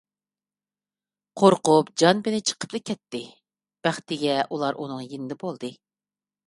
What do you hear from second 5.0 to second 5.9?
يېنىدا بولدى.